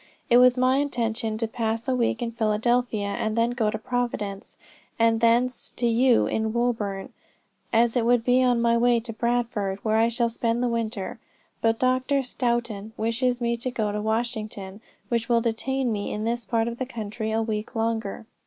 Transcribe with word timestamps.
It 0.31 0.37
was 0.37 0.57
my 0.57 0.77
intention 0.77 1.37
to 1.37 1.47
pass 1.47 1.87
a 1.87 1.93
week 1.93 2.23
in 2.23 2.31
Philadelphia 2.31 3.05
and 3.09 3.37
then 3.37 3.51
go 3.51 3.69
to 3.69 3.77
Providence, 3.77 4.57
and 4.97 5.19
thence 5.19 5.69
to 5.75 5.85
you 5.85 6.25
in 6.25 6.53
Woburn, 6.53 7.13
as 7.71 7.95
it 7.95 8.03
would 8.03 8.23
be 8.25 8.41
on 8.41 8.59
my 8.63 8.75
way 8.77 8.99
to 8.99 9.13
Bradford, 9.13 9.77
where 9.83 9.97
I 9.97 10.09
shall 10.09 10.27
spend 10.29 10.63
the 10.63 10.67
winter. 10.67 11.19
But 11.61 11.77
Dr. 11.77 12.23
Stoughton 12.23 12.93
wishes 12.97 13.39
me 13.39 13.55
to 13.57 13.69
go 13.69 13.91
to 13.91 14.01
Washington, 14.01 14.81
which 15.09 15.29
will 15.29 15.39
detain 15.39 15.91
me 15.91 16.11
in 16.11 16.23
this 16.23 16.45
part 16.45 16.67
of 16.67 16.79
the 16.79 16.87
country 16.87 17.31
a 17.31 17.43
week 17.43 17.75
longer. 17.75 18.25